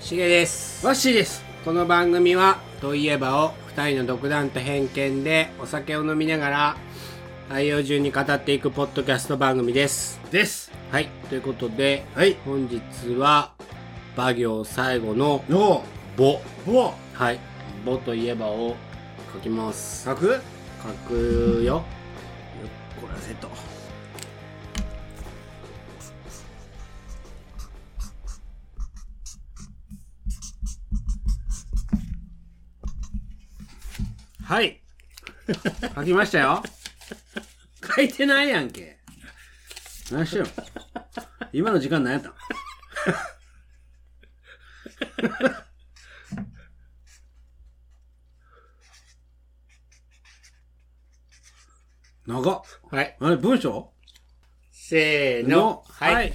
[0.00, 0.84] しげです。
[0.84, 1.44] わっしーです。
[1.64, 6.76] この番組は「といえば」を2人の独断と偏見でお酒を飲みながら
[7.48, 10.20] 内容順に語っていくポッドキャスト番組です。
[10.32, 10.72] です。
[10.90, 11.08] はい。
[11.28, 12.38] ということではい。
[12.44, 12.80] 本日
[13.14, 13.52] は
[14.16, 15.84] 馬行最後のお
[16.18, 17.38] 「ボお」はい
[17.86, 18.74] 「ボといえば」を
[19.32, 20.06] 書きます。
[20.06, 20.40] 書く？
[20.82, 21.84] 書くよ。
[23.00, 23.50] これはセット
[34.42, 34.80] はい。
[35.94, 36.62] 書きましたよ。
[37.94, 38.98] 書いてないやんけ。
[40.10, 40.48] 何してんの
[41.52, 42.34] 今の時間何やったん？
[52.30, 53.90] 長っはいあれ文章？
[54.70, 56.32] せーのはい、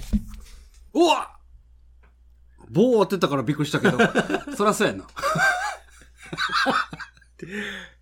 [0.92, 1.36] うわ
[2.70, 3.98] 棒当てたからびっくりしたけど、
[4.56, 5.06] そらそうやんな。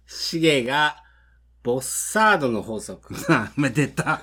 [0.06, 0.96] しげが
[1.62, 4.20] ボッサードの法則 あめでた。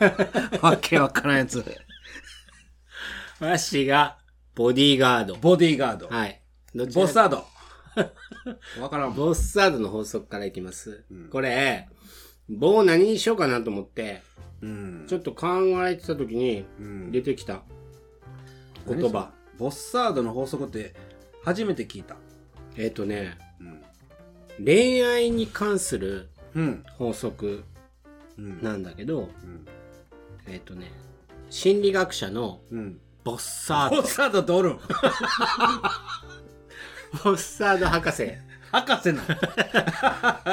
[0.61, 1.63] わけわからんやつ。
[3.39, 4.17] わしが
[4.55, 6.07] ボディーガードボディーガード。
[6.07, 6.41] はい
[6.73, 7.45] どちらボスタード。
[8.81, 9.13] わからん。
[9.13, 11.03] ボッサードの法則からいきます。
[11.31, 11.87] これ、
[12.51, 14.21] 棒何にしようかなと思って、
[14.61, 15.05] うん。
[15.07, 15.47] ちょっと考
[15.87, 17.61] えてた時にうん出てきた
[18.87, 19.31] 言葉。
[19.57, 20.93] ボスサードの法則って
[21.43, 22.15] 初めて聞いた。
[22.77, 23.81] えっ、とね、うん。
[24.63, 26.83] 恋愛に関するうん。
[26.97, 27.63] 法則
[28.37, 28.61] うん。
[28.61, 29.65] なんだけど、うん。
[30.47, 30.91] えっ、とね、
[31.49, 32.99] 心理学者のうん。
[33.23, 34.81] ボッサード、ボスサードっておるんボ
[37.33, 38.33] ッサード博士、
[38.71, 39.21] 博士な。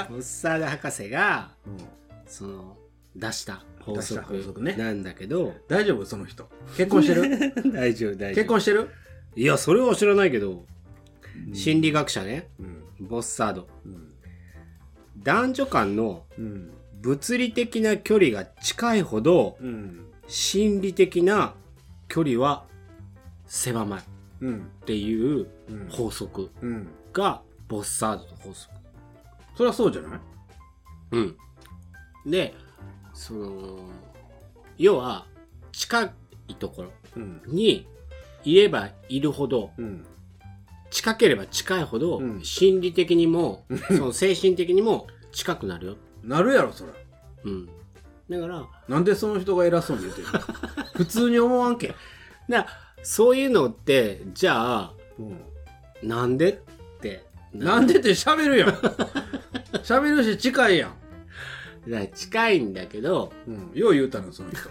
[0.08, 1.78] ボッサード博士が、うん
[2.26, 2.76] その、
[3.16, 6.48] 出した法出した則法則ねなんだけど、大丈夫その人。
[6.76, 7.22] 結婚してる？
[7.72, 8.34] 大丈夫、大丈夫。
[8.34, 8.88] 結婚してる？
[9.36, 10.64] いや、それは知らないけど、
[11.52, 13.06] 心理学者ね、うん。
[13.08, 13.68] ボッサード。
[13.86, 14.12] うん。
[15.22, 16.70] 男女間のうん。
[17.00, 20.04] 物理的な距離が近いほど、うん。
[20.26, 21.54] 心理的な
[22.08, 22.66] 距離は
[23.46, 24.02] 狭まる
[24.40, 24.56] うん。
[24.82, 26.88] っていううん法則うん。
[27.12, 28.74] が、ボッサードの法則。
[29.56, 30.20] そりゃそうじゃない？
[31.12, 31.36] うん。
[32.26, 32.54] で、
[33.14, 33.78] その、
[34.76, 35.26] 要は、
[35.72, 36.12] 近
[36.48, 37.42] いところうん。
[37.46, 37.86] に
[38.44, 40.04] いればいるほど、うん。
[40.90, 45.96] 近ければ近いほど、うん心理的にも、その精神的にも近くなるよ。
[46.22, 46.92] なるやろ、そら。
[47.44, 47.66] うん。
[48.30, 50.38] だから、なんでその人が偉そうに言ってるの？
[50.94, 51.94] 普通に思わんけ。
[52.48, 52.66] だ
[53.02, 56.08] そういうのって、じゃあ、うん。
[56.08, 56.52] なんで？
[56.52, 57.26] って。
[57.52, 58.68] なんでって喋るやん。
[59.82, 60.92] 喋るし近いやん。
[61.90, 63.70] だから近いんだけど、うん。
[63.74, 64.68] よう言うたの、その人。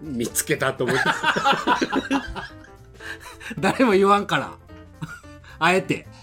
[0.00, 1.02] 見つけたと思って。
[3.58, 4.54] 誰も言わんから。
[5.58, 6.06] あえて。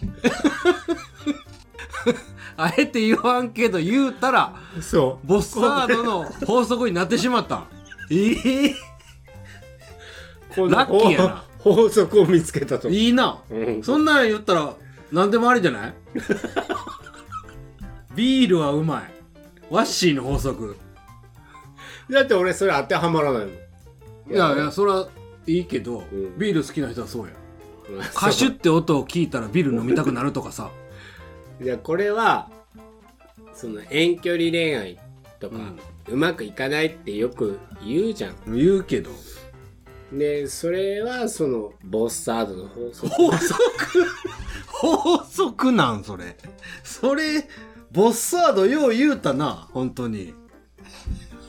[2.56, 7.68] あえて言わんけど言うたら、そボスサードの法則になってしまったん。
[8.12, 8.76] ええ
[10.56, 12.90] こラッキーやな法法則を見つけたと。
[12.90, 13.42] いいな。
[13.50, 14.76] うんそんなん言ったら、
[15.12, 15.94] 何でもありじゃない？
[18.16, 19.04] ビールはうまい。
[19.70, 20.76] ワッシーの法則。
[22.10, 23.54] だって俺それ当てはまらないもん。
[23.54, 23.58] い
[24.38, 25.10] やいや、それは
[25.48, 27.34] いいけど、んビール好きな人はそうや。
[27.90, 30.70] うんカシュって音を聞いたらビール飲みたくなるとかさ。
[31.62, 32.50] いや、これは、
[33.54, 35.00] その遠距離恋愛
[35.40, 35.56] とか、
[36.10, 38.36] うまくいかないってよく言うじゃん。
[38.48, 39.12] 言うけど。
[40.18, 43.10] で、それはその、ボスサードの法則。
[43.10, 43.64] 法則？
[44.68, 46.38] 法則なんそれ。
[46.84, 47.48] それ、
[47.92, 50.34] ボッサードよう言うたな、本当に。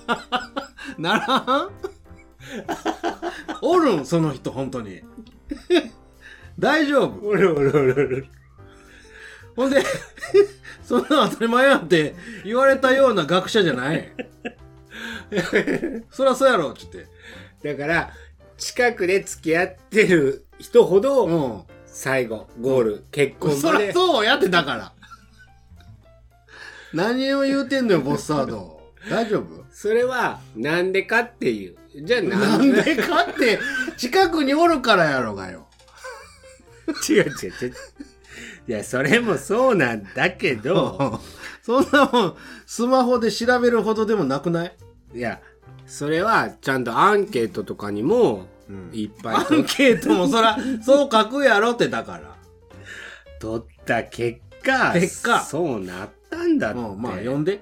[0.98, 1.70] ならん？
[3.62, 5.02] おるん、その人、本当に。
[6.58, 8.26] 大丈夫おるおるおるおる。
[9.56, 9.82] ほんで、
[10.84, 12.14] そんな当たり前やんって
[12.44, 14.12] 言われたような学者じゃない。
[16.10, 17.06] そりゃそうやろ、つって。
[17.62, 18.12] だから、
[18.56, 21.62] 近くで付き合ってる人ほど、うん。
[21.86, 23.92] 最後、ゴール、結婚そりゃ。
[23.92, 24.92] そうやってだから。
[26.92, 28.80] 何を言うてんのよ、ボッサード。
[29.10, 29.64] 大丈夫？
[29.72, 31.76] それは、なんでかっていう。
[32.02, 33.58] じゃあななんんででかって、
[33.96, 35.68] 近くにおるからやろがよ。
[37.08, 37.30] 違う違う
[37.62, 37.74] 違う。
[38.66, 41.20] いや、それもそうなんだけど、
[41.62, 42.36] そんなもん、
[42.66, 44.76] スマホで調べるほどでもなくない？
[45.14, 45.40] いや、
[45.86, 48.46] それはちゃんとアンケートとかにも、
[48.92, 52.34] いっぱいとアンケートもそら、 そう書くやろってだから。
[53.38, 55.40] 取った結果、結果。
[55.40, 57.60] そうなったタンだって、うんまあ呼んで。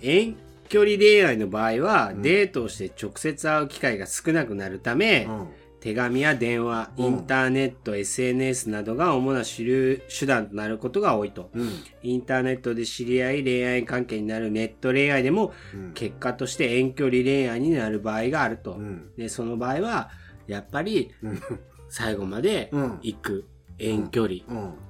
[0.00, 0.36] 遠
[0.68, 2.22] 距離恋愛の場合は、うん。
[2.22, 5.48] デートをして直接会う機会が少なくなるため、うん
[5.84, 7.04] 手紙や電話、うん。
[7.04, 11.50] インターネット、SNS などが主な主流手段となることが多いと。
[11.52, 11.68] うん。
[12.02, 15.92] インターネットで知り合い恋愛関係になるネット恋愛でもうん。
[15.92, 18.76] 結果として遠距離恋愛になる場合があると。
[18.76, 19.10] うん。
[19.18, 20.08] で、その場合は
[20.46, 21.42] やっぱりうん。
[21.90, 22.98] 最後までうん。
[23.02, 23.44] 行く。
[23.78, 24.36] 遠距離。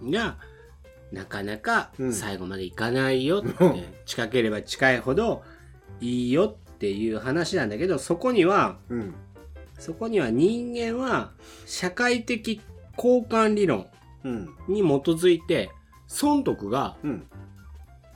[0.01, 0.11] うん。
[0.13, 0.39] が
[1.11, 2.13] なかなかうん。
[2.13, 3.83] 最後まで行かないよって、うん。
[4.07, 5.43] 近ければ近いほど
[6.01, 9.15] いいよっていう話なんだけど、そこには、うん
[9.85, 11.33] そこには人間は
[11.67, 12.59] 社会的
[12.97, 13.87] 交換理論
[14.25, 14.49] うん。
[14.67, 15.71] に基づいて
[16.07, 17.27] 損得がうん。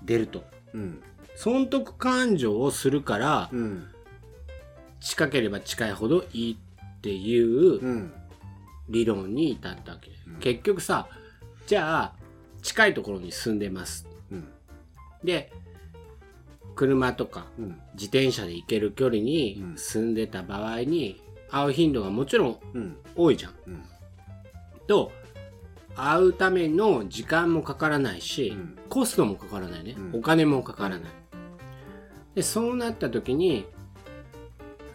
[0.03, 0.45] 出ると。
[0.73, 1.03] うん。
[1.37, 3.87] 損得感情をするからうん。
[4.99, 8.13] 近ければ近いほどいいっていううん。
[8.89, 10.11] 理論に至ったわけ。
[10.27, 10.41] うん。
[10.41, 11.07] 結局さ、
[11.67, 12.13] じゃあ
[12.63, 14.09] 近いところに住んでます。
[14.33, 14.49] うん。
[15.23, 15.53] で、
[16.75, 17.79] 車とかうん。
[17.93, 19.77] 自転車で行ける距離にうん。
[19.77, 21.21] 住んでた場合に
[21.51, 22.97] 会う頻度がもちろんうん。
[23.17, 23.53] 多いじゃん。
[23.67, 23.83] うん。
[24.87, 25.13] と、
[25.95, 28.79] 会うための時間もかからないし、うん。
[28.89, 30.21] コストもかからないね、うん。
[30.21, 31.11] お金もかからない。
[32.35, 33.67] で、そうなった時に、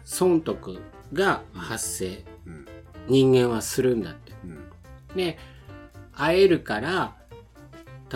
[0.04, 0.80] 損得
[1.12, 2.66] が発生、うん。
[3.08, 4.32] 人間はするんだって。
[4.44, 5.16] うん。
[5.16, 5.38] で、
[6.12, 7.16] 会えるから、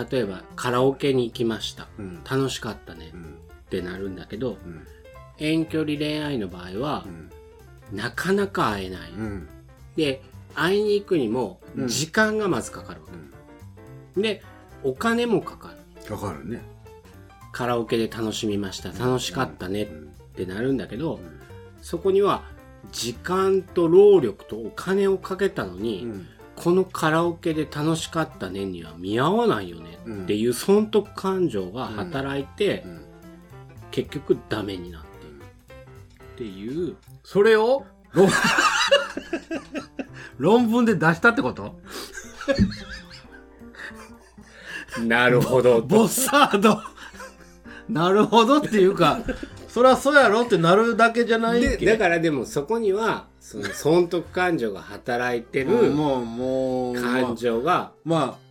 [0.09, 1.87] 例えばカラオケに行きました。
[1.97, 2.23] うん。
[2.23, 3.11] 楽しかったね。
[3.13, 3.21] うん。
[3.21, 3.25] っ
[3.69, 4.87] てなるんだけど、うん。
[5.37, 7.29] 遠距離恋愛の場合はう、ん
[7.91, 9.11] なかなか会えない。
[9.11, 9.47] うん。
[9.95, 10.21] で、
[10.55, 11.87] 会いに行くにもうん。
[11.87, 13.07] 時間がまずかかるわ
[14.15, 14.21] け。
[14.21, 14.43] で、
[14.83, 16.05] お金もかかる。
[16.07, 16.61] かかるね。
[17.51, 18.89] カラオケで楽しみました。
[18.89, 20.09] 楽しかったねっうん。
[20.35, 21.39] てなるんだけど、うん。
[21.81, 22.43] そこには
[22.91, 26.27] 時間と労力とお金をかけたのに、うん。
[26.55, 33.01] このカラオケで楽しかったねには見合わないよねっていう損得感情が働いて、うん。
[33.91, 35.41] 結局ダメになっている
[36.33, 36.95] っていう
[37.31, 38.27] それを論
[40.39, 41.79] 論文で出したってこと？
[45.05, 46.81] なるほどボッサード。
[47.87, 49.19] なるほどっていうか
[49.67, 51.85] そりゃそうやろってなるだけじゃないっけ？
[51.85, 58.49] でだからでもそこにはその損得感情が働いてるもうもう感情が、まあ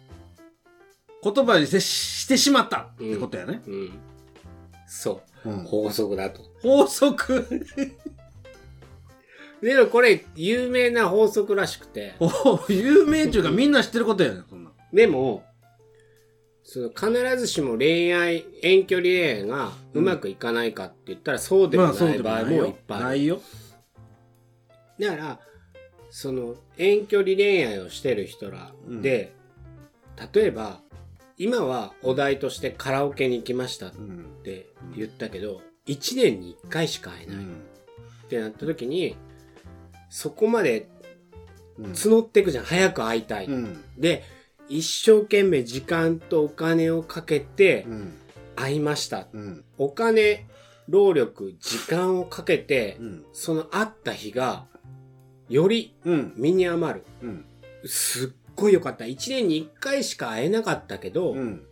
[1.24, 3.98] 言葉にしてしてしまったってことやね、うん、
[4.86, 5.50] そう。
[5.50, 5.64] うん。
[5.64, 6.42] 法則だと。
[6.62, 7.66] 法則
[9.62, 15.44] でもこれ有名な法則らしくて、お有名っていうかみんな知ってることやねそんなでも、
[16.62, 23.00] その必ずしも恋愛、遠距離恋愛がうまくいかないかって言ったらそうでもない場合もいっぱい。
[23.00, 23.40] ないよ。
[24.98, 25.40] だから、
[26.10, 29.34] その遠距離恋愛をしてる人らで、
[30.34, 30.80] 例えば、
[31.36, 34.66] 今はお題としてカラオケに行きましたっうんて
[34.96, 37.62] 言ったけど、1年に1回しか会えないっうん
[38.28, 39.16] てなった時に、
[40.10, 40.88] そこまで
[41.78, 42.64] うん募っていくじゃん。
[42.64, 43.46] 早く会いたい。
[43.46, 44.24] うんで、
[44.68, 48.12] 一生懸命時間とお金をかけてうん
[48.56, 49.28] 会いました。
[49.32, 50.46] うんお金、
[50.88, 54.66] 労力、時間をかけてう、んその会った日が、
[55.48, 57.04] よりうん身に余る。
[57.22, 57.44] うん
[57.84, 59.06] すっごい良かった。
[59.06, 61.64] 一年に一回しか会えなかったけど、うん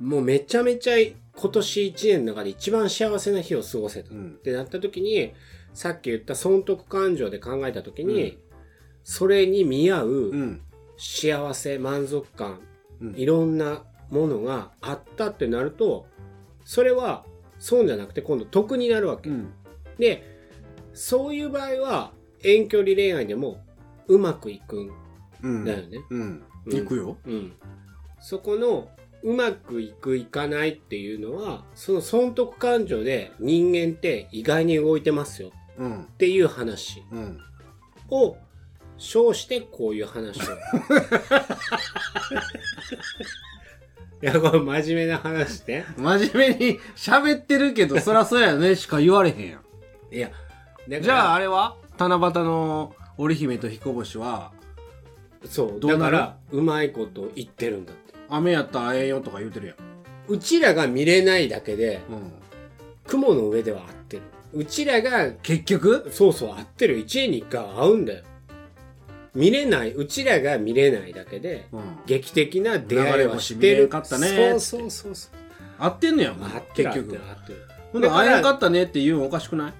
[0.00, 4.10] もうめちゃめちゃ今年一年の中で一番幸せな日を過ごせた。
[4.10, 5.32] っうんてなった時に、
[5.74, 8.38] さっき言った損得感情で考えた時に、うん。
[9.02, 10.60] それに見合ううん。
[10.96, 12.60] 幸せ、満足感、
[13.00, 13.14] うん。
[13.16, 16.06] いろんなものがあったってなると、
[16.64, 17.26] それは
[17.58, 19.28] 損じゃなくて今度得になるわけ。
[19.28, 19.52] うん。
[19.98, 20.22] で、
[20.94, 22.12] そういう場合は
[22.44, 23.58] 遠距離恋愛でも
[24.06, 24.90] うまくいくん
[25.42, 25.98] うんだよね。
[26.10, 26.44] うん。
[26.66, 26.72] うん。
[26.72, 27.16] 行くよ。
[27.26, 27.52] うん。
[28.20, 28.88] そこの
[29.24, 35.48] うまくいくいかないっていうのは、その損得感情で人間って意外に動いてますよ。
[35.48, 37.38] うんっていう話うん
[38.10, 38.36] を
[38.96, 40.42] 称してこういう話を。
[44.22, 45.84] いや、これ真面目な話ね。
[45.96, 49.60] 真面目に喋ってるけどそりゃそうやねしか言われへんやん
[50.14, 50.30] いや、
[51.00, 51.76] じゃああれは？
[51.98, 54.52] 七夕の織姫と彦星は？
[55.44, 58.14] そう、だから、うまいこと言ってるんだって。
[58.30, 59.76] 雨やったら会えんよとか言うてるやん
[60.28, 62.32] うちらが見れないだけで、うん
[63.06, 64.22] 雲の上では合ってる。
[64.54, 66.98] うちらが、結局そうそう、合ってる。
[66.98, 68.24] 一年に一回会うんだよ。
[69.34, 71.80] 見れない、うちらが見れないだけで、うん。
[72.06, 73.86] 劇的な出会いはして流れ星見れる。
[73.86, 75.30] んかったねそうそうそうそう。
[75.78, 77.16] 合ってんねやもん合ってる、合結局。
[77.16, 77.58] 合ってる。
[77.92, 79.72] ほんでだから会えんかったねって言うのおかしくない？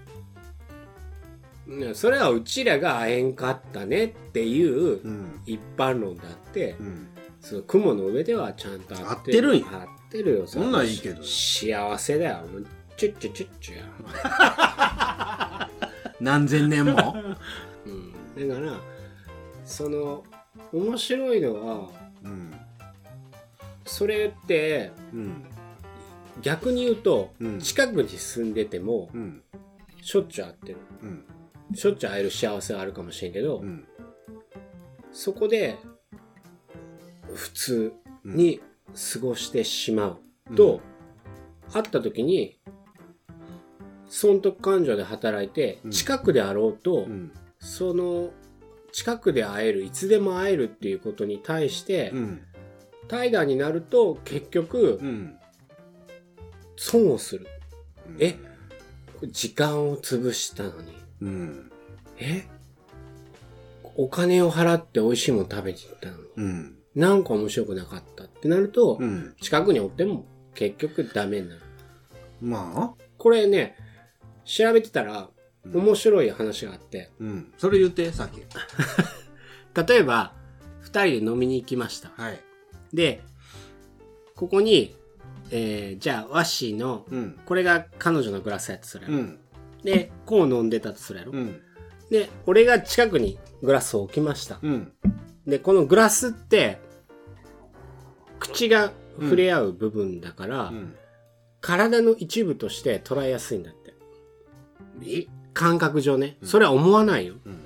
[1.71, 5.41] ねそれはうちらが会えんかったねっていううん。
[5.47, 7.09] 一般論であって、うん。
[7.41, 9.67] その雲の上ではちゃんと合って合ってるんや。
[9.73, 11.23] 合ってるよそんなんいいけど。
[11.23, 12.39] 幸せだよ
[12.97, 13.85] チュッチュチュッチュや
[16.21, 17.15] 何千年も？
[17.87, 18.79] うん、だから
[19.65, 20.23] その
[20.73, 21.89] 面白いのは
[22.23, 22.55] うん。
[23.85, 25.45] それってうん。
[26.43, 27.61] 逆に言うと、うん。
[27.61, 29.43] 近くに住んでてもうん。
[30.03, 30.77] しょっちゅう会ってる。
[31.03, 31.25] うん。
[31.75, 33.87] しょっちゅう会える幸せはあるかもしれんけど、うん。
[35.13, 35.77] そこで
[37.35, 37.93] 普通
[38.25, 38.61] に
[39.13, 40.19] 過ごしてしま
[40.51, 40.81] うと、
[41.73, 42.59] 会った時に
[44.17, 45.91] 損得感情で働いてうん。
[45.91, 47.33] 近くであろうと、うん。
[47.59, 48.31] その
[48.93, 52.43] 近くで会えるいつでも会えるっていうことに対して、うん。
[53.09, 55.37] 怠惰になると結局うん。
[56.77, 57.49] 損をする。
[58.21, 58.37] え？
[59.33, 60.95] 時間を潰したのに。
[61.23, 61.73] うん。
[62.19, 62.45] え？
[63.97, 66.23] お金を払って美味しいもの食べに行ったのに。
[66.37, 66.77] うん。
[66.95, 69.35] なんか面白くなかったってなると、うん。
[69.41, 71.61] 近くにおっても結局ダメになる。
[72.41, 73.05] まあ。
[73.19, 73.77] これね
[74.45, 75.29] 調べてたら
[75.65, 75.83] うん。
[75.83, 77.53] 面白い話があって、うん。
[77.57, 78.43] それ言ってさっき。
[79.89, 80.35] 例えば
[80.81, 82.11] 二人で飲みに行きました。
[82.17, 82.41] はい。
[82.93, 83.23] で
[84.37, 84.95] ここに、
[85.51, 87.39] えーじゃあワッシーのうん。
[87.47, 89.39] これが彼女のグラスやとするやろ、うん。
[89.83, 91.61] でこう飲んでたとするやろ、うん。
[92.11, 94.59] で俺が近くにグラスを置きました。
[94.63, 94.93] うん。
[95.47, 96.79] でこのグラスって
[98.39, 100.95] 口が触れ合う部分だから、うん。
[101.61, 103.84] 体の一部として捉えやすいんだって。
[103.84, 103.84] え
[105.53, 106.49] 感覚上ねうん。
[106.49, 107.35] それは思わないよ。
[107.45, 107.65] うん。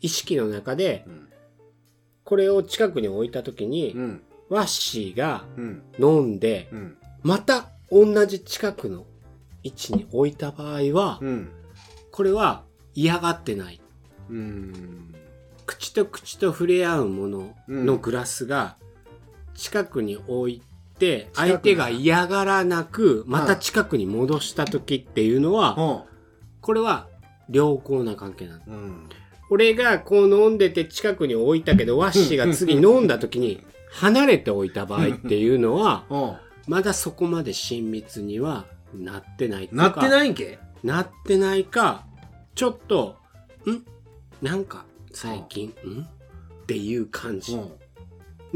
[0.00, 1.28] 意識の中でうん。
[2.24, 4.22] これを近くに置いた時に、うん。
[4.48, 5.82] ワッシーがうん。
[5.98, 6.96] 飲んでうん。
[7.22, 9.04] また同じ近くの
[9.62, 11.50] 位置に置いた場合は、うん。
[12.12, 12.64] これは
[12.94, 13.80] 嫌がってない。
[14.30, 15.14] うん。
[15.66, 18.00] 口と口と触れ合うもののうん。
[18.00, 18.76] グラスが
[19.54, 20.62] 近くに置い
[20.98, 26.06] て相手が嫌がらなくまた近くに戻した時っていうのはほ
[26.66, 27.06] これは
[27.48, 28.60] 良好な関係なの。
[28.66, 29.08] ううん。
[29.50, 40.58] 俺がこう飲んでて近くに置いたけどワッシーが次飲んだ時に離れておいた場合っていうのはほまだそこまで親密にはなってないなってないんけ？
[40.82, 42.04] なってないか
[42.56, 43.14] ちょっと
[43.64, 43.84] ん？
[44.44, 46.00] なんか最近ん。
[46.02, 47.54] っていう感じ。
[47.54, 47.70] うん。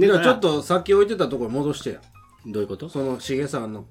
[0.00, 2.00] だからちょっとさっき置いてたところに戻してや。
[2.44, 2.88] どういうこと？
[2.88, 3.84] そのしげさんの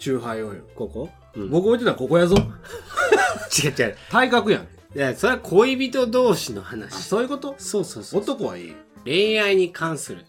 [0.00, 1.50] チューハイをよここ、うん。
[1.50, 2.36] 僕置いてたのここやぞ。
[3.64, 3.96] 違う違う。
[4.10, 4.62] 体格やん。
[4.62, 4.66] い
[4.98, 7.02] や、それは恋人同士のあ話。
[7.02, 7.54] そういうこと？
[7.58, 8.20] そうそうそう。
[8.20, 8.74] 男はいい。
[9.04, 10.24] 恋愛に関する。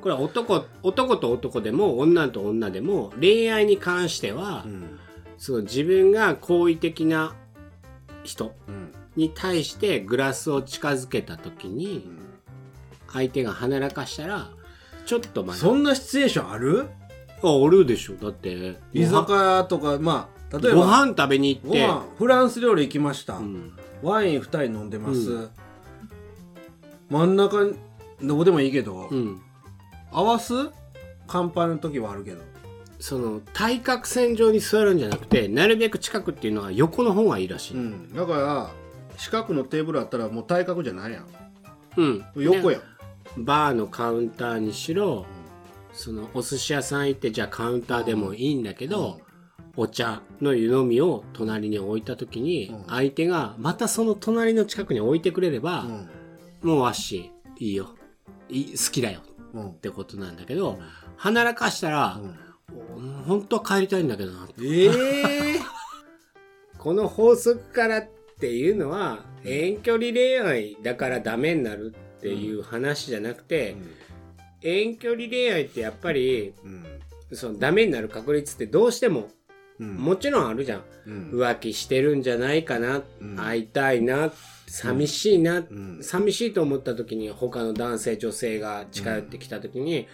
[0.00, 4.98] これは男、男と男でも女と女でも恋愛に関しては、うん。
[5.38, 7.34] その自分が好意的な
[8.22, 8.92] 人うん。
[9.16, 12.06] に対してグラスを近づけた時に
[13.10, 14.50] 相手が鼻らかしたら
[15.06, 15.58] ちょっとまだ。
[15.58, 16.86] そんなシチュエーションある？
[17.50, 18.14] あおるでしょ。
[18.14, 21.88] だって居酒屋とかまあ例えごば飯食べに行って。
[22.18, 23.72] フランス料理行きました、うん。
[24.02, 25.50] ワイン2人飲んでます、う
[27.10, 27.74] 真ん中に
[28.22, 29.40] どこでもいいけど、うん。
[30.12, 30.52] 合わす？
[31.26, 32.42] 乾杯の時はあるけど。
[32.98, 38.14] その対角線上に座るんじゃなくてなるべく近くっていうのは横の方がいいらしい、うん。
[38.14, 38.70] だから
[39.18, 41.26] 四角のテーブルあったらもう対角じゃないやん。
[41.98, 42.24] うん。
[42.36, 42.82] 横やん、
[43.44, 45.26] バーのカウンターにしろ
[45.96, 49.20] そのお寿司屋さん行ってじゃあカウンターでもいいんだけど、
[49.76, 52.84] お茶の湯飲みを隣に置いた時にうん。
[52.86, 56.08] 相手がまたその隣の近くに置いてくれれば、うん。
[56.62, 57.94] もうわっしいいよ。
[58.48, 59.20] いい好きだよ。
[59.54, 59.68] うん。
[59.70, 60.78] ってことなんだけど
[61.16, 63.24] 鼻らかしたらう、ん。
[63.24, 64.90] 本当は帰りたいんだけどなええ
[66.78, 73.76] この法則からっていうのは遠距離恋愛だからダメになるっていう話じゃなくて、
[74.66, 76.84] 遠距離恋愛ってやっぱりうん。
[77.32, 79.28] そのダメになる確率ってどうしても
[79.78, 79.96] うん。
[79.96, 80.82] もちろんあるじゃん。
[81.06, 81.30] うん。
[81.32, 83.36] 浮気してるんじゃないかな、うん。
[83.36, 84.32] 会いたいな
[84.66, 85.98] 寂しいな、ん。
[86.02, 90.08] 寂しいと思った時に他の男性女性が近寄ってきた時に、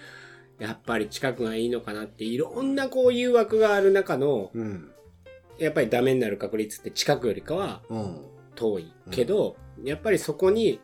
[0.59, 4.91] やっぱり近くがいいのかなっていろんなこう誘惑がある中のうん。
[5.59, 8.21] やっぱりダメになる確率って近くよりかはうん。
[8.55, 10.81] 遠いけど、やっぱりそこに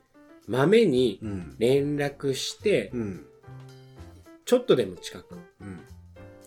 [0.47, 1.57] まめにうん。
[1.59, 3.25] 連絡してうん
[4.49, 5.81] ちょっとでも近くうん。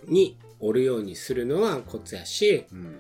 [0.08, 2.98] におるようにするのはコツやしうん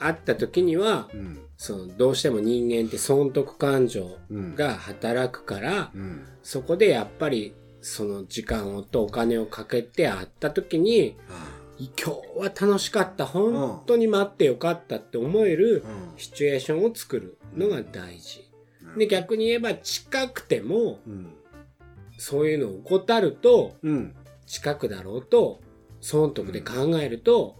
[0.00, 11.16] 会った時にはうんそのどうしても人間って損得感情うんが働くから、うんそこでやっぱりその時間をとお金をかけて会った時に
[11.78, 16.18] 今日は楽しかった本当に待ってよかったって思えるうん。
[16.18, 18.50] シチュエーションを作るのが大事。
[18.98, 21.34] で逆に言えば近くてもうん。
[22.18, 24.14] そういうのを怠ると、うん。
[24.50, 25.60] 近くだろうと、
[26.00, 27.56] 損得で考えると、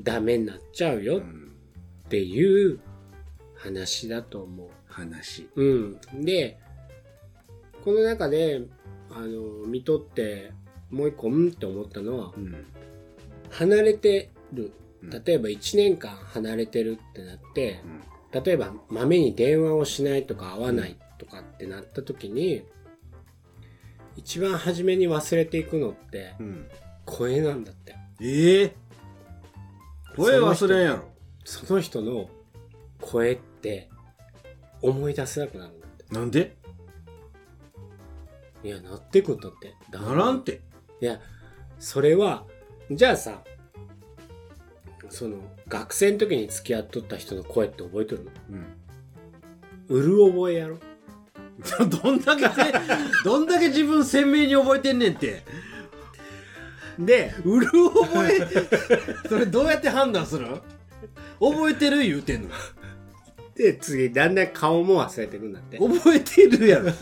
[0.00, 2.80] ダメになっちゃうよっていう
[3.54, 5.50] 話だと思話。
[5.54, 5.62] う。
[5.62, 5.74] う
[6.20, 6.24] ん。
[6.24, 6.58] で、
[7.84, 8.62] この中で、
[9.10, 10.52] あの、見とって、
[10.90, 12.66] もう一個、うんって思ったのは、うん。
[13.50, 14.72] 離れてる。
[15.02, 17.82] うん例えば1年間離れてるってなって、
[18.32, 22.62] 例えば、まめに電話をしないとか会わないとかってなった時に、
[24.16, 26.66] 一番初めに忘れていくのって、うん。
[27.04, 27.96] 声なんだって。
[28.20, 28.76] ええ
[30.16, 31.04] 声忘れんやろ。
[31.44, 32.30] その人の
[33.00, 33.90] 声って
[34.80, 36.54] 思い出せなくなるんだっなんで？
[38.62, 38.68] て。
[38.68, 39.74] いや、なってくんだって。
[39.90, 40.62] だならんて。
[41.00, 41.20] いや、
[41.78, 42.46] それは、
[42.90, 43.42] じゃあさ、
[45.10, 48.30] その、学生の時に付き合っとった人の声って覚えとるの？
[48.50, 48.76] うん。
[49.88, 50.78] うる覚えやろ？
[52.02, 52.72] どんだけせ、
[53.24, 55.42] どんだけ自分鮮明に覚えてんねんって。
[56.98, 58.48] で、うる覚え、
[59.28, 60.46] それどうやって判断する？
[61.40, 62.50] 覚えてる言うてんの？
[63.56, 65.78] で、次、だんだん顔も忘れてくんだって。
[65.78, 66.92] 覚えてるやろ。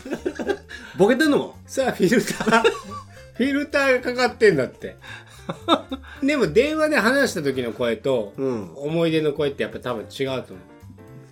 [0.97, 2.61] ボケてんのさあ、フィルター、
[3.33, 4.95] フィルターがかかってんだって。
[6.21, 8.71] でも、電話で話した時の声と、うん。
[8.75, 10.61] 思い出の声ってやっぱ多分違うと思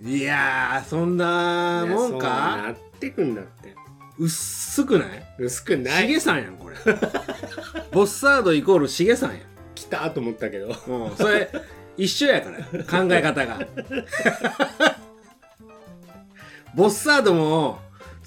[0.04, 0.10] う。
[0.10, 2.28] いやー、そんなもんか？
[2.28, 3.76] なってくんだって。
[4.18, 5.10] 薄くない？
[5.40, 6.76] 薄くないしげさんやん、これ。
[7.92, 9.40] ボスサードイコールしげさんやん。
[9.76, 10.68] 来たと思ったけど。
[10.68, 11.50] うん、それ、
[11.98, 13.60] 一緒やから、考え方が。
[16.76, 17.80] ボスサードも、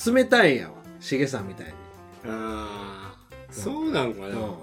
[0.05, 0.75] 冷たいんやわ。
[1.01, 1.73] しげさんみたいに。
[2.27, 3.17] ああ、
[3.51, 4.27] そうなんかな。
[4.29, 4.55] うん。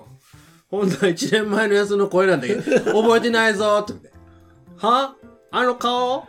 [0.69, 2.61] ほんとは一年前のやつの声なんだけど、
[3.01, 4.11] 覚えてないぞって言って。
[4.77, 5.15] は？
[5.51, 6.27] あの顔？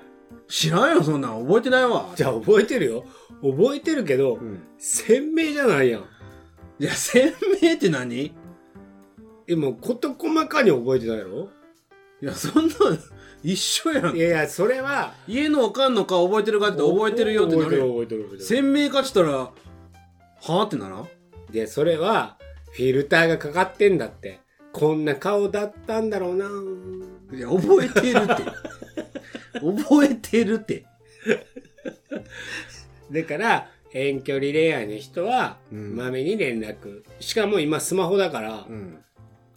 [0.48, 1.42] 知らんよ、そんなん。
[1.46, 2.10] 覚えてないわ。
[2.14, 3.04] じゃあ覚えてるよ。
[3.42, 4.62] 覚えてるけど、うん。
[4.78, 6.02] 鮮明じゃないやん。
[6.78, 7.32] いや、鮮
[7.62, 8.26] 明って何？
[8.26, 8.32] い
[9.46, 11.48] でも、事細かに覚えてないやろ？
[12.20, 12.98] や、そんなん、
[13.42, 14.20] 一緒やんい。
[14.20, 17.88] やいや、それは、家のおかんの顔覚えてるかって覚えてるよってなるよ。
[17.88, 18.62] 覚えてる覚えてる覚えてる。
[18.62, 19.52] 鮮明かっつったら、は
[20.46, 20.96] あってなら？
[21.00, 21.08] ん
[21.50, 22.38] で、それは、
[22.72, 24.40] フィルターがかかってんだって。
[24.72, 26.46] こんな顔だったんだろうな。
[27.36, 28.44] いや、覚えてるって。
[29.60, 30.86] 覚えてるって。
[33.12, 37.02] だから、遠距離恋愛の人は、うんまめに連絡。
[37.20, 38.98] しかも今スマホだから、うん。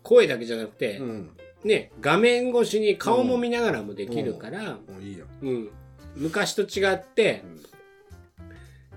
[0.04, 1.30] 声だけじゃなくて、うん。
[1.64, 5.26] ね、画面越しに顔も見ながらもできるから、もういいよ。
[5.42, 5.70] うん。
[6.16, 7.62] 昔と違ってう、ん。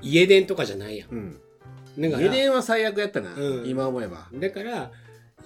[0.02, 1.10] 家電とかじゃないやん。
[1.10, 1.40] うん。
[1.98, 3.34] だから家電は最悪やったな。
[3.34, 4.28] うん今思えば。
[4.34, 4.90] だから、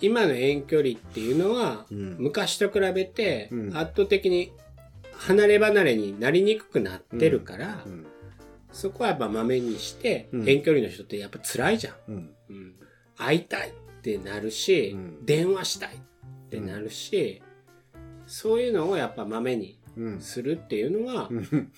[0.00, 4.52] 今の遠距離っていうのは、うん昔と比べてうん圧倒的に
[5.12, 8.06] 離れ離れになりにくくなってるから、うん。
[8.72, 11.94] そこはやっぱまめにして、うん遠距離の人ってやっぱ辛いじゃん。
[12.08, 12.30] うん。
[12.50, 12.74] うん
[13.16, 17.42] 会いたいってなるし、うん電話したいってなるし、
[18.26, 20.20] そういうのをやっぱまめにうん。
[20.20, 21.72] するっていうのがうん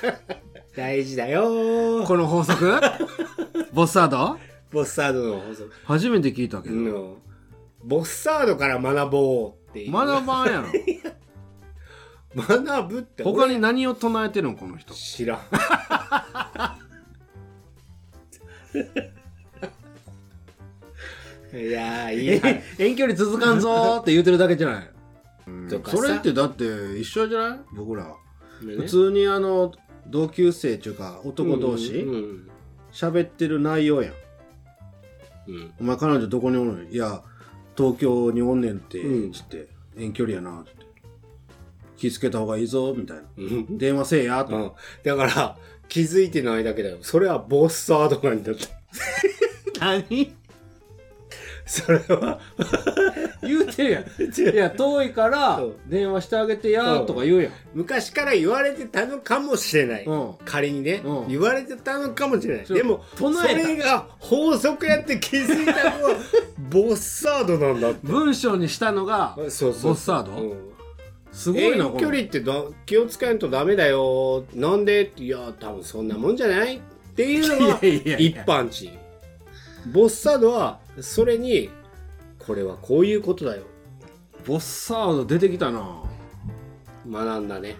[0.76, 2.80] 大事だよーこの法則？
[3.72, 4.38] ボスサード？
[4.72, 5.72] ボスサードの法則。
[5.84, 6.74] 初めて聞いたけど。
[6.74, 7.16] の
[7.84, 9.92] ボスサードから学ぼうっていう。
[9.92, 10.68] 学ばんやろ。
[12.36, 14.92] 学ぶって他に何を唱えてるのこの人？
[14.94, 15.38] 知らん。
[21.56, 22.60] いやー、いい話。
[22.78, 24.90] 遠距離続かんぞーって言うてるだけじゃない。
[25.70, 27.58] とかさそれってだって一緒じゃない？
[27.74, 28.04] 僕ら。
[28.04, 28.12] ね
[28.76, 29.72] 普通にあの、
[30.06, 32.50] 同級生っていうか男同士うんうん
[32.92, 34.12] 喋ってる内容やん。
[35.48, 36.82] うんお前彼女どこにおるの？
[36.90, 37.22] いや、
[37.76, 40.75] 東京におんねんって、うんつって、遠距離やな、つって。
[41.96, 43.22] 気付けた方がいいぞ、みたいな。
[43.38, 44.56] うん電話せえや、と。
[44.56, 44.72] うん
[45.04, 45.56] だから、
[45.88, 46.98] 気づいてないだけだよ。
[47.00, 48.64] それはボスサードなんだって。
[49.78, 50.34] 何？
[51.68, 52.38] それは、
[53.42, 54.04] 言うてるやん。
[54.04, 57.52] いや、遠いからそう電話してあげてや、とか言うやん。
[57.74, 60.04] 昔から言われてたのかもしれない。
[60.04, 62.66] うん仮にね、うん言われてたのかもしれない。
[62.66, 66.16] そうでも、それが法則やって気づいたのは、
[66.70, 67.98] ボスサードなんだって。
[68.04, 70.32] 文章にしたのが、そうそうそうボスサード？
[70.32, 70.75] うん
[71.36, 72.54] すごいな、遠距離ってだ
[72.86, 74.44] 気をつけんとダメだよ。
[74.54, 76.78] なんでって、いや、多分そんなもんじゃない？
[76.78, 76.80] っ
[77.14, 78.90] ていうのが いやいやい一や般人。
[79.92, 81.68] ボスサードは、それに、
[82.38, 83.64] これはこういうことだよ。
[84.46, 86.02] ボスサード出てきたな。
[87.08, 87.76] 学んだね。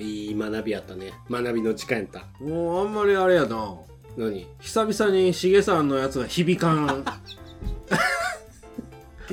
[0.00, 1.12] いい学びやったね。
[1.30, 2.26] 学びの時間やった。
[2.44, 3.76] もうあんまりあれやな。
[4.16, 4.46] 何？
[4.60, 7.04] 久々にしげさんのやつが響かん。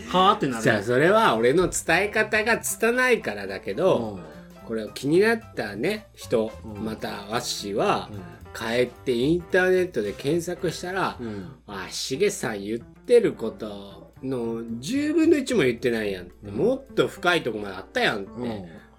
[0.09, 0.63] はあってなる。
[0.63, 4.31] じゃあそれは俺の伝え方が拙いからだけど、うん
[4.63, 8.09] これを気になったね人、うんまたワッシーは、
[8.55, 11.55] 帰ってインターネットで検索したら、うん。
[11.67, 18.31] あ、しげさん言ってることの10分の1も言ってないやんって、うんもっと深いとこまであったやんって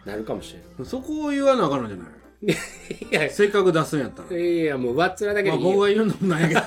[0.05, 0.87] うなるかもしれん。
[0.87, 2.07] そこを言わなあかんのじゃない？
[2.07, 2.57] ない。
[3.11, 4.37] いや、せっかく出すんやったら。
[4.39, 6.61] いや、もう上っ面だけまあ、でいいよ僕が言うのもないけど。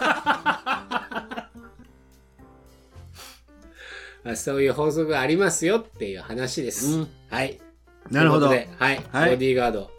[4.33, 6.87] そういう法則がありますよっていう話です。
[6.87, 7.59] うんはい。
[8.09, 8.99] なるほどはい、はい
[9.31, 9.81] ボディーガード。
[9.83, 9.91] とい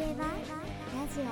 [0.00, 0.30] えばラ
[1.14, 1.24] ジオ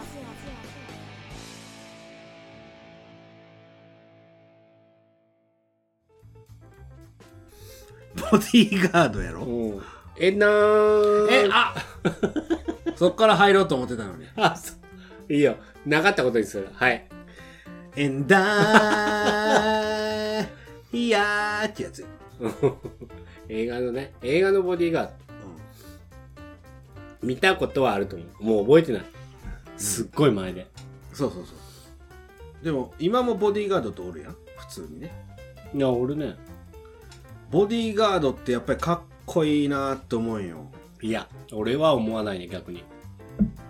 [8.31, 9.43] ボディーガードやろ？
[9.43, 9.83] うん
[10.19, 11.75] えなーえ、あ
[12.97, 14.27] そっから入ろうと思ってたのに。
[14.37, 14.75] あ、そ
[15.29, 15.33] う。
[15.33, 15.57] いいよ。
[15.87, 16.69] なかったことにする。
[16.75, 17.09] はい。
[17.97, 20.02] エンダー
[20.92, 22.07] いやーってやつよ。
[23.48, 25.12] 映画のね、映画のボディーガード。
[27.22, 28.44] 見たことはあると思う。
[28.44, 29.02] もう覚えてない。
[29.76, 30.66] すっごい前で。
[31.12, 32.64] そうそうそう。
[32.64, 34.37] でも、今もボディーガードとおるやん。
[34.57, 35.12] 普通にね。
[35.74, 36.37] いや、俺ね。
[37.50, 40.70] ボディーガードってやっぱりかっこいいなって思うんよ。
[41.00, 42.85] いや、俺は思わないね、逆に。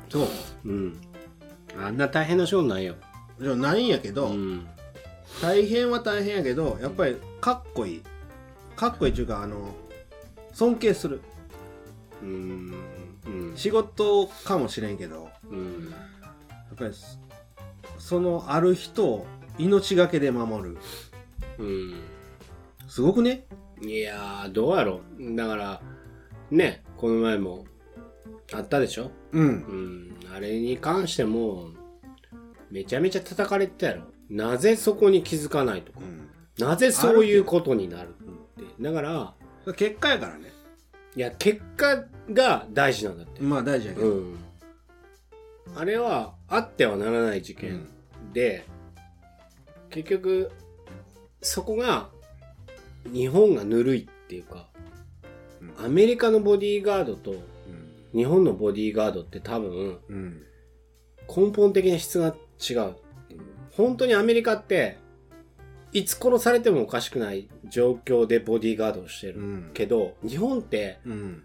[0.09, 0.27] そう。
[0.65, 1.01] うん。
[1.79, 2.95] あんな大変なショーないよ。
[3.41, 4.67] じゃないんやけど、うん。
[5.41, 8.03] 大変は大変やけど、やっぱりかっこいい。
[8.77, 9.75] かっこいいっていうか、あの、
[10.53, 11.21] 尊敬する。
[12.23, 12.75] うん。
[13.27, 13.53] うん。
[13.57, 15.91] 仕事かもしれんけど、うん。
[15.91, 15.97] や
[16.75, 17.19] っぱりそ
[17.99, 19.27] そのある人を
[19.59, 20.79] 命がけで守る。
[21.59, 21.95] うん。
[22.89, 23.47] すごくね？
[23.81, 25.35] いやー、どうやろう。
[25.37, 25.81] だから、
[26.51, 27.65] ね、この前も
[28.53, 29.11] あったでしょ？
[29.33, 29.45] うん。
[29.45, 30.17] うん。
[30.35, 31.71] あれに関しても、
[32.71, 34.12] めちゃめちゃ叩かれてたやろ。
[34.33, 36.01] なぜそこに気づかないとか。
[36.59, 38.13] なぜそういうことになるっ
[38.65, 38.83] て。
[38.83, 39.35] だから、
[39.75, 40.51] 結果やからね。
[41.15, 43.43] いや、結果が大事なんだって。
[43.43, 44.07] まあ大事やけど。
[44.07, 44.37] うん。
[45.77, 47.87] あれは、あってはならない事件
[48.33, 48.65] で、
[49.91, 50.51] 結局、
[51.43, 52.09] そこが、
[53.13, 54.69] 日本がぬるいっていうか、
[55.77, 57.35] アメリカのボディーガードと
[58.15, 60.43] 日本のボディーガードって多分うん。
[61.29, 62.97] 根本的な質が違う。
[63.77, 64.99] 本当にアメリカって、
[65.93, 69.41] いつ殺されてもおかしくない状況でボディーガードをしてる。
[69.41, 69.71] うん。
[69.75, 71.43] けど、日本って、うん。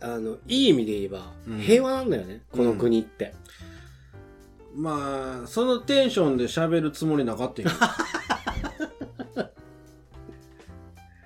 [0.00, 3.34] あの、いい意味で言えばうん、平和なんだよね、この国って。
[4.74, 7.70] まあ、そのテンションで喋るつもりなかったよ。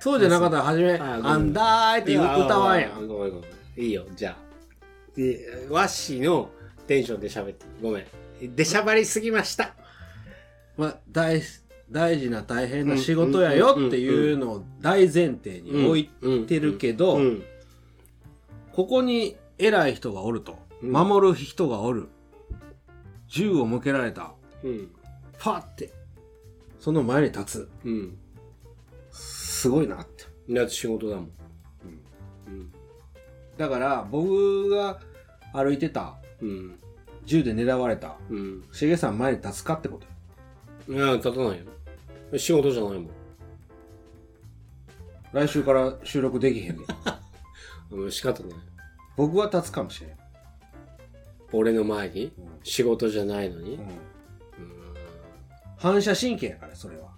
[0.00, 3.08] そうじゃなかったら初め、あんだーって言う歌わんやあん。
[3.08, 3.50] ごめんごめん。
[3.76, 4.36] いいよ、じゃあ。
[5.16, 6.50] でワッシーの
[6.86, 7.66] テンションで喋って。
[7.82, 8.04] ごめん。
[8.40, 9.74] 出しゃばりすぎました。
[10.76, 11.42] まあ、大、
[11.90, 17.42] 大事な大変な仕事やよっていうのを大前提に置いてるけどう、ん。
[18.72, 20.52] ここに偉い人がおると。
[20.52, 22.08] うん守る人がおる。
[23.26, 24.32] 銃を向けられた。
[24.62, 24.90] うん。
[25.36, 25.92] ファって。
[26.78, 27.68] その前に立つ。
[27.84, 28.18] うん。
[29.10, 30.24] すごいなって。
[30.54, 31.30] だって仕事だもん。
[32.46, 32.72] うん。
[33.56, 35.00] だから、僕が
[35.52, 36.77] 歩いてた、うん。
[37.28, 38.64] 銃で狙われた、うん。
[38.72, 40.00] しげさん前に立つかってこ
[40.86, 42.38] とよいや、立たないよ。
[42.38, 43.10] 仕事じゃないもん。
[45.32, 46.86] 来週から収録できへんねん。
[47.94, 48.58] うん、仕方ない。
[49.14, 50.16] 僕は立つかもしれん。
[51.52, 52.32] 俺の前に？
[52.38, 53.74] うん仕事じゃないのに？
[53.74, 53.88] うんうん。
[55.76, 57.08] 反射神経やから、それは。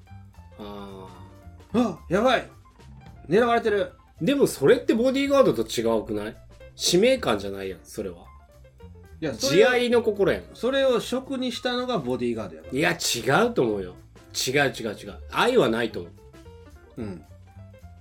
[0.59, 1.09] あ
[1.73, 2.49] あ、やばい
[3.29, 4.01] 狙われてるあ。
[4.21, 6.37] でもそれってボディーガードと違うくない？
[6.75, 8.27] 使命感じゃないやん、それは。
[9.21, 10.43] いや、それを慈愛の心やん。
[10.55, 12.79] それを職にしたのがボディーガードやから。
[12.79, 13.95] いや、違うと思うよ。
[14.35, 15.15] 違う違う違う。
[15.31, 17.03] 愛はないと思う。
[17.03, 17.23] うん。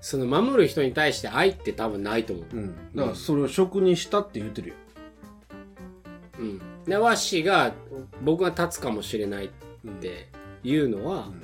[0.01, 2.45] その守る人に対して愛って多分ないと思う。
[2.55, 2.75] うん。
[2.95, 4.75] だからそれを職にしたって言ってるよ。
[6.39, 6.61] うん。
[6.85, 7.73] で、ワッシーが
[8.23, 9.49] 僕が立つかもしれないっ
[9.85, 9.95] うん。
[9.95, 10.27] て
[10.63, 11.43] いうのは、うん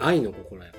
[0.00, 0.72] 愛の心や。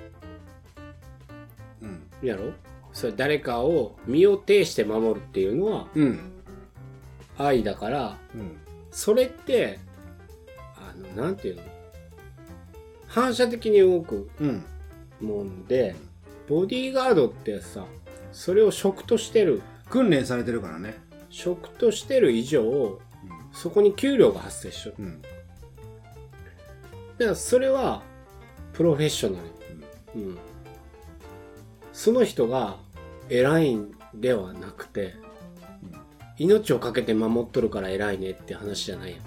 [1.82, 2.04] うん。
[2.22, 2.52] やろ？
[2.92, 6.34] それ誰かを身を挺して守るっていうのはうん。
[7.38, 8.58] 愛だから、うん。
[8.92, 9.80] それって、
[10.78, 11.64] あの、なんていうの？
[13.08, 14.66] 反射的に動くうん。
[15.22, 15.96] もんで、
[16.48, 17.86] ボディーガードってさ、
[18.32, 20.96] それを職としてる、訓練されてるからね。
[21.30, 23.00] 職としてる以上、
[23.54, 24.96] そこに給料が発生しちゃう。
[25.00, 25.22] うん。
[25.22, 28.04] だからそれは、
[28.74, 29.48] プロフェッショナル。
[30.16, 30.38] うん。
[31.94, 32.78] その人が
[33.30, 35.16] 偉いんではなくて、
[36.38, 39.20] 命を懸けて守っとるから偉いねって話じゃないやん。
[39.20, 39.24] い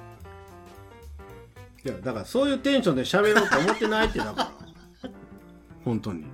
[1.85, 4.51] や、だからそういうテンションで喋ろうと思ってないってだから。
[5.85, 6.27] 本当に。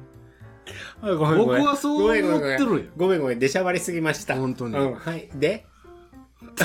[1.03, 2.91] ご僕はそう思ってるよ。
[2.97, 4.37] ごめんごめん、出しゃばりすぎました。
[4.37, 5.29] 本当にうん、はい。
[5.35, 5.67] で？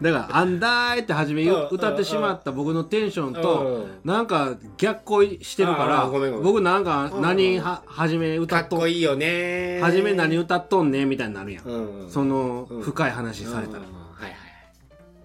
[0.00, 4.08] だから、あんだーいって初め歌ってしまった僕のテンションと、うん。
[4.08, 6.06] なんか逆行してるから、
[6.40, 12.06] 僕なんかうん何は、初め歌かっとん、っこいいよね初め何歌っとんねみたいになるやん。
[12.10, 12.82] そのうん。
[12.82, 13.80] 深い話されたら。
[13.80, 14.36] うんはいはいは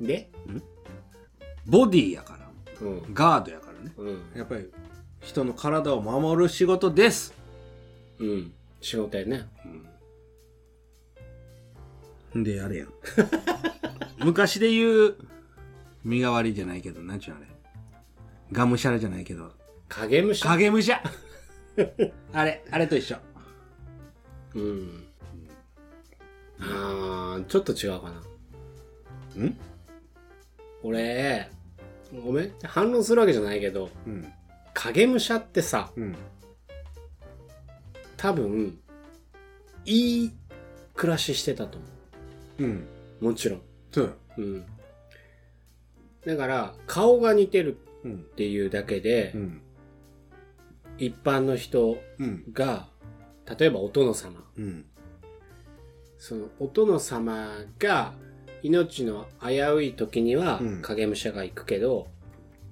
[0.01, 0.05] い。
[0.07, 0.31] で？
[1.67, 2.49] ボディやから、
[2.81, 3.13] うん。
[3.13, 3.93] ガードやからね。
[3.95, 4.23] うん。
[4.35, 4.69] やっぱり
[5.21, 7.33] 人の体を守る仕事です。
[8.19, 8.51] うん。
[8.81, 9.47] 仕事やね。
[12.35, 12.43] ん。
[12.43, 12.89] で、あれやん。
[14.23, 15.15] 昔で言う、
[16.03, 17.49] 身代わりじゃないけど、なんちゅうのあれ。
[18.51, 19.51] がむしゃらじゃないけど、
[19.89, 20.47] 影武者？
[20.49, 21.01] 影武者
[22.33, 23.17] あれ、あれと一緒。
[24.55, 25.03] うん
[26.59, 29.57] あーちょっと違うかなん？
[30.83, 31.49] 俺
[32.23, 34.31] ごめん反論するわけじゃないけどうん。
[34.75, 36.15] 影武者ってさうん。
[38.15, 38.77] 多分
[39.85, 40.31] いい
[40.93, 41.87] 暮らししてたと思
[42.59, 42.87] うん。
[43.21, 43.61] うもちろん
[43.93, 44.13] そうよ。
[44.37, 44.65] うん
[46.25, 48.17] だから顔が似てるうんっ。
[48.17, 49.61] ていうだけで、うん。
[50.97, 52.43] 一般の人うん。
[52.53, 52.87] が
[53.59, 54.85] 例えばお殿様うん。
[56.17, 58.13] そのお殿様が
[58.61, 62.07] 命の危うい時にはうん影武者が行くけど、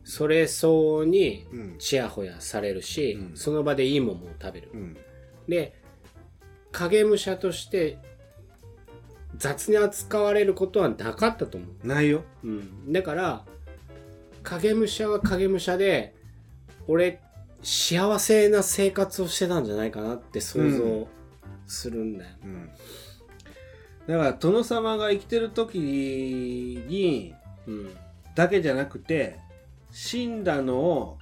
[0.05, 1.75] それ相応にうん。
[1.77, 4.69] ちやほやされるし、うんその場でいいものを食べる。
[4.73, 4.97] うん。
[5.49, 5.73] で、
[6.71, 7.97] 影武者として
[9.41, 11.87] 雑に扱われることはなかったと思う。
[11.87, 12.23] ないよ。
[12.43, 13.43] うん、だから
[14.43, 16.13] 影武者は影武者で
[16.87, 17.19] 俺
[17.63, 21.07] 幸せな生活をしてたんじゃないかなって想像
[21.65, 22.29] するんだよ。
[22.43, 22.69] うん。
[24.07, 27.33] だから、殿様が生きてる時に、
[27.67, 27.89] うん
[28.33, 29.39] だけじゃなくて、
[29.91, 31.17] 死んだのを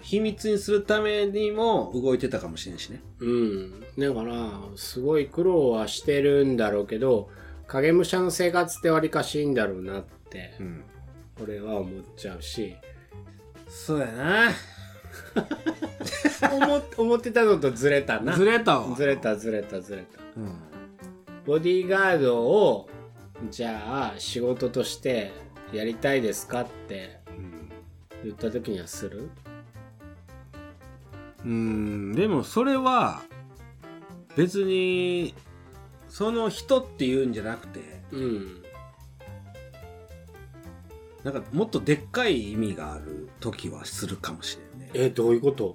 [0.00, 3.02] 秘密にするためにも動いてたかもしれんしね。
[3.18, 3.80] うん。
[3.98, 7.28] だから、すごい苦労はしてるんだろうけど、
[7.66, 10.84] 影武者の生活ってわりかしいいんだろうなって、ん。
[11.42, 12.76] 俺は思っちゃうし、
[13.68, 14.50] そうやな。
[16.52, 18.34] 思 思ってたのとずれたな。
[18.36, 18.94] ずれたわ。
[18.96, 20.20] ずれたずれたずれた。
[20.36, 20.58] うん。
[21.46, 22.88] ボディーガードを、
[23.50, 25.32] じゃあ仕事として
[25.72, 27.18] やりたいですかって
[28.22, 29.30] 言った時にはする？
[31.44, 33.22] うん、でもそれは、
[34.36, 35.34] 別に、
[36.14, 37.80] その人っていうんじゃなくて、
[38.12, 38.62] うん。
[41.24, 44.90] なんかもっとでっかい意味がある時はするかもしれんね。
[44.94, 45.74] え、どういうこと？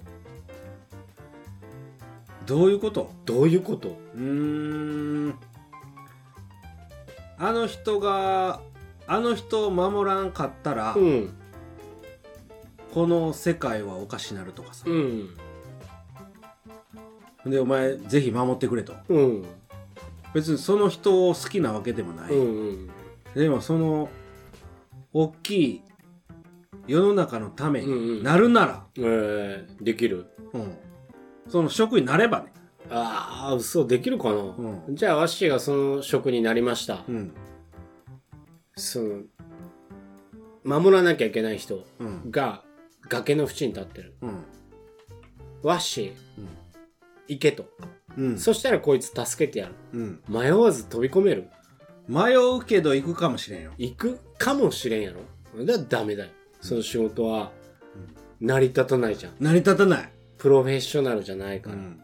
[2.46, 3.10] どういうこと？
[3.26, 3.98] どういうこと？
[4.14, 5.38] うーん。
[7.36, 8.62] あの人が、
[9.06, 11.34] あの人を守らんかったら、うん。
[12.94, 14.84] この世界はおかしなるとかさ。
[14.86, 15.36] うん。
[17.44, 18.94] で、お前、ぜひ守ってくれと。
[19.10, 19.44] うん。
[20.34, 22.32] 別にその人を好きなわけでもない。
[22.32, 22.90] うん。
[23.34, 24.08] でも、その、
[25.12, 25.82] 大きい
[26.86, 30.76] 世の中のためうんうんになるなら、えー、できるうん
[31.48, 32.52] その職になればね。
[32.90, 37.04] ああ、嘘、できるかな、うじゃあ、ワッシーがその職になりました。
[37.08, 37.32] うん。
[38.76, 39.22] その、
[40.62, 42.30] 守らなきゃいけない人うん。
[42.30, 42.62] が
[43.08, 44.14] 崖の縁に立ってる。
[44.22, 44.44] うん。
[45.62, 46.59] ワッシー、うん
[47.30, 47.64] 行けと。
[48.18, 48.38] うん。
[48.38, 49.74] そしたらこいつ助けてやる。
[49.92, 50.22] うん。
[50.28, 51.48] 迷わず飛び込める。
[52.08, 53.72] 迷うけど行くかもしれんよ。
[53.78, 55.20] 行くかもしれんやろ。
[55.64, 56.30] だからダメだよ。
[56.60, 57.52] その仕事は、
[58.40, 59.32] 成り立たないじゃん。
[59.38, 60.12] 成り立たない。
[60.38, 61.76] プロフェッショナルじゃないから。
[61.76, 62.00] うん。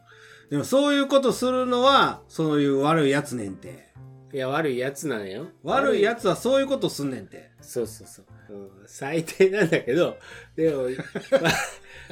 [0.50, 3.88] でもそういうことするのは、そういう悪いやつねんて。
[4.36, 5.46] いや、悪いやつなんよ。
[5.62, 7.52] 悪いやつはそういうことすんねんて。
[7.62, 8.26] そうそうそう。
[8.50, 10.18] うん最低なんだけど、
[10.54, 10.82] でも、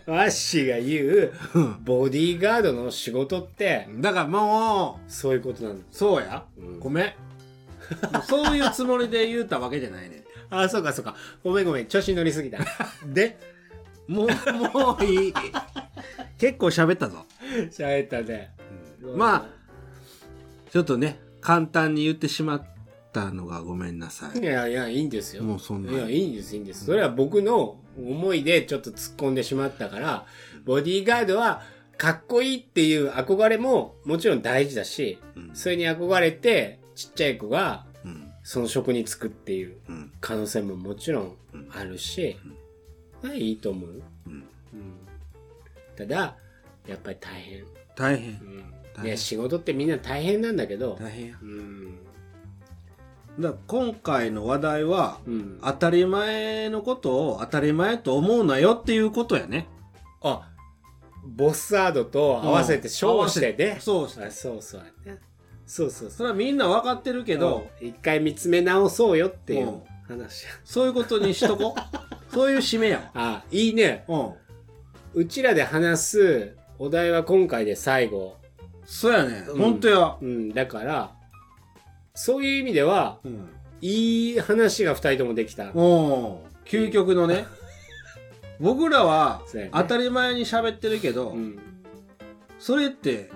[0.06, 1.32] ワワッシーが言う、
[1.84, 5.84] ボディーガードの仕事って、だからもう、そういうことなんだ。
[5.90, 6.46] そうや。
[6.56, 7.12] うんごめん。
[8.26, 10.24] そういうつもりで言うたわけじゃないねん。
[10.48, 11.14] あ、そうかそうか。
[11.42, 11.86] ごめんごめん。
[11.88, 12.56] 調子に乗りすぎた。
[13.04, 13.36] で、
[14.08, 14.28] もう、
[14.72, 15.34] もういい。
[16.40, 17.26] 結構喋ったぞ。
[17.70, 18.54] 喋ったね。
[19.14, 19.46] まあ、
[20.70, 22.62] ちょっとね、簡単に言ってしまっ
[23.12, 24.38] たのがごめんなさい。
[24.38, 25.42] いやいや、いいんですよ。
[25.42, 26.86] もうそんないや、いいんです、いいんです。
[26.86, 30.26] それは僕の思いでちょっと突っ込んでしまったから、
[30.64, 31.62] ボディーガードは
[31.98, 38.30] かっこいいっていう憧れももちろん大事だし、うんそれに憧れてちっちゃい子がうん。
[38.42, 40.12] その職に就くっていううん。
[40.22, 41.36] 可能性ももちろん
[41.74, 42.38] あるし、
[43.22, 44.02] まあいいと思う。
[44.26, 44.32] うん。
[44.32, 44.44] うん
[45.94, 46.36] ただ、
[46.88, 47.64] やっぱり大変。
[47.94, 48.30] 大変。
[48.30, 49.06] うん大変。
[49.06, 51.36] いや仕事ってみんな大変なんだけど、大変や。
[51.42, 51.98] うん。
[53.38, 55.58] だ今回の話題は、うん。
[55.62, 59.66] 当たり前のことを当たり前と思うなよっていうことやね。
[60.22, 60.48] あ、
[61.24, 63.78] ボスアードと合わせて称してね。
[63.80, 65.18] そうしてあそうそうやね。
[65.66, 66.10] そうそうそう。
[66.10, 71.80] それはみんな分かってるけど、一回見つめ直そうよっていう話そういうことにしとこう。
[72.34, 72.98] そういう締めや。
[72.98, 74.04] わあいいね。
[74.08, 74.32] うん。
[75.14, 78.36] うちらで話すお題は今回で最後
[78.84, 79.58] そうやね、うん。
[79.58, 80.52] ほんとや、うん。
[80.52, 81.12] だから
[82.14, 83.48] そういう意味ではうん、
[83.80, 85.70] いい話が二人ともできた。
[85.74, 87.46] お究極のね。
[88.60, 89.42] 僕らは
[89.72, 91.58] 当たり前に喋ってるけど、うん。
[92.58, 93.30] それって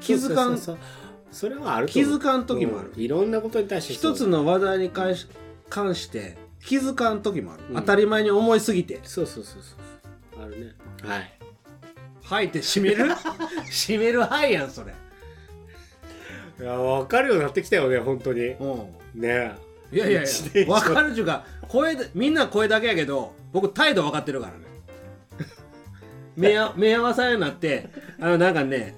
[0.00, 3.02] 気づかんそれはあると気づかん時もある、うん。
[3.02, 5.26] いろんなことに対して一つの話題に関し
[5.68, 7.74] 関して気づかん時もある、うん。
[7.76, 9.00] 当たり前に思いすぎて。
[9.02, 10.44] そうそうそうそう。
[10.44, 10.72] あるね。
[11.02, 11.32] はい
[12.22, 13.04] 「はい」って締める？
[13.70, 14.92] 締める「はい」やんそれ。
[16.60, 18.40] いや分かるようになってきたよね本当に。
[18.50, 19.20] うん。
[19.20, 19.52] ね。
[19.90, 20.30] いやいやいや
[20.66, 24.58] 分かるっちゅうか声でみんな声だけやけど僕態度分かってるからね。
[26.36, 27.88] 目あ目合わさんようになって
[28.20, 28.94] あのなんかね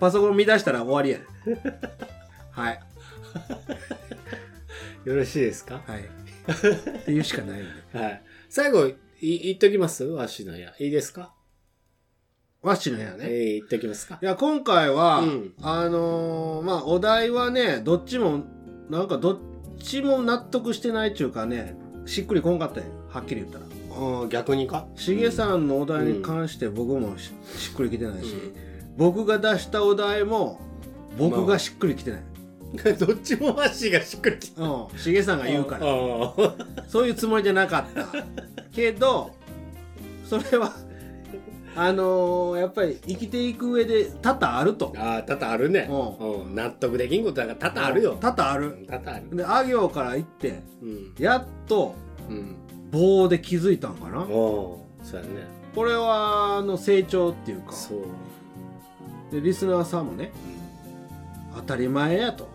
[0.00, 1.18] パソコン見出したら終わりや。
[1.18, 1.80] ね
[2.50, 2.80] はい。
[5.08, 5.82] よろしいですか？
[5.86, 6.00] はい。
[6.00, 8.22] っていうしかないんではい。
[8.48, 10.04] 最後い言っときます？
[10.04, 10.74] わしのや。
[10.78, 11.33] いいですか？
[12.64, 13.16] ワッシーの部屋ね。
[13.20, 14.18] えー、言っときますか。
[14.20, 15.52] いや今回は、うん。
[15.62, 18.42] あのーまあお題はねどっちも
[18.88, 19.38] なんかどっ
[19.82, 22.86] ちも納得してないっちゅうかねしっくりこんかったよ。
[23.10, 23.64] はっきり言ったら。
[23.66, 24.86] うん逆にか？
[24.96, 28.54] しげさんのお題に関して僕もし,、しっくりきてないし、うん。
[28.96, 30.60] 僕が出したお題も
[31.18, 32.22] 僕がしっくりきてない、
[32.98, 34.98] どっちもわしがしっくりきたうん。
[34.98, 35.86] しげさんが言うから。
[35.86, 36.34] あ
[36.88, 38.06] そういうつもりじゃなかった。
[38.72, 39.30] けど
[40.24, 40.72] それは
[41.76, 44.92] あのーやっぱり生きていく上で多々あると。
[44.96, 45.88] あー多々あるね。
[45.90, 48.16] ううん納得できんことだから多々あるよ。
[48.20, 48.66] 多々ある。
[48.66, 49.36] うん多々ある。
[49.36, 51.14] であ行から行ってうん。
[51.18, 51.94] やっと
[52.28, 52.56] うん。
[52.90, 54.24] 棒で気づいたんかな。
[54.26, 54.80] そ
[55.12, 55.28] うやね。
[55.74, 57.72] これはあの成長っていうか。
[57.72, 57.98] そう。
[59.32, 60.30] でリスナーさんもね
[61.56, 62.48] 当たり前やと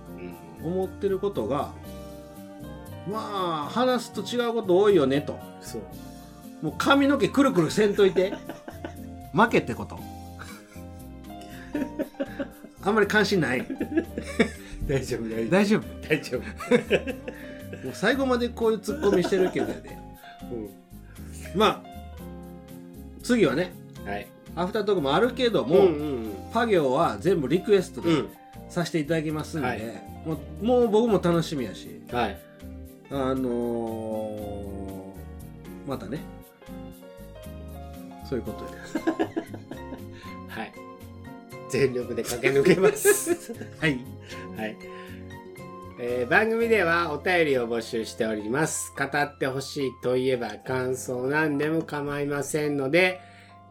[0.62, 0.72] うん。
[0.72, 1.72] 思ってることが
[3.12, 5.38] まあ話すと違うこと多いよねと。
[5.62, 5.82] そう。
[6.62, 8.34] もう髪の毛くるくるせんといて
[9.34, 10.00] 負けってこと？
[12.82, 13.66] あんまり関心ない？
[14.88, 15.84] 大丈夫大丈夫。
[16.08, 16.42] 大丈夫？
[16.70, 17.06] 大丈夫。
[17.86, 19.98] もう最後までこういうツッコミしてるけどやで。
[21.56, 21.90] まあ
[23.24, 23.72] 次はね
[24.06, 24.28] はい。
[24.56, 25.90] アフタートークもあるけども、うんう
[26.28, 26.30] ん。
[26.52, 28.30] パ行は全部リクエストでうん。
[28.70, 29.82] させていただきますんで、はい。
[30.26, 32.38] もうもう僕も楽しみやしはい。
[33.12, 36.20] あのーまたね
[38.30, 39.26] そういうことで
[40.50, 40.72] はい。
[41.70, 43.54] 全力で駆け抜けます。
[43.80, 44.00] はい。
[44.58, 44.78] はい、
[46.00, 48.94] えー番組ではお便りを募集しております。
[48.98, 53.20] 語ってほしいといえば感想なんでも構いませんので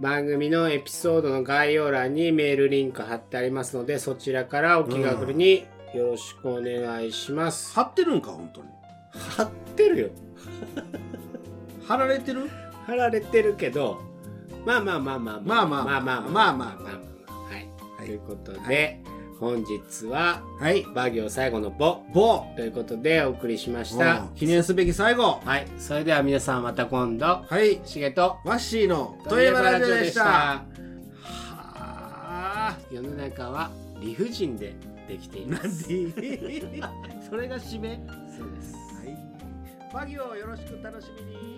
[0.01, 8.69] 番組のエピソードの概要欄にメールリンク貼ってありますのでそちらからお気軽によろしくお願いします、貼ってるんか本当に。
[9.13, 10.09] 貼ってるよ。
[11.87, 12.49] 貼られてる？
[12.87, 14.01] 貼られてるけど
[14.65, 19.01] まあまあまあまあまあまあまあまあまあまあまあはい、はいということで、
[19.39, 30.65] 本日ははいバ行最後の「ボ棒」ということでお送りしました記念すべき最後はいそれでは皆さんまた今度はいしげとワッシーのといえばラジオでしたは
[31.55, 34.75] あ世の中は理不尽で
[35.07, 35.85] できています
[37.29, 38.01] それが締め
[38.37, 39.17] そうですはい。
[39.95, 41.58] バギをよろしく楽しみに。